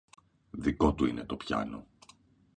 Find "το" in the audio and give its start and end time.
1.23-1.37